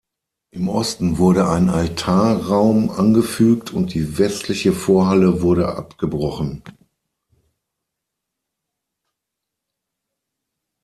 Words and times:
Im 0.49 0.67
Osten 0.67 1.19
wurde 1.19 1.47
ein 1.47 1.69
Altarraum 1.69 2.89
angefügt 2.89 3.69
und 3.71 3.93
die 3.93 4.17
westliche 4.17 4.73
Vorhalle 4.73 5.43
wurde 5.43 5.75
abgebrochen. 5.75 6.63